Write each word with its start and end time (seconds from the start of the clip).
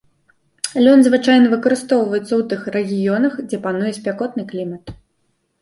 Лён 0.85 0.99
звычайна 1.07 1.51
выкарыстоўваецца 1.51 2.29
ў 2.29 2.41
тых 2.53 2.61
рэгіёнах, 2.77 3.33
дзе 3.47 3.57
пануе 3.67 3.91
спякотны 3.99 4.43
клімат. 4.51 4.83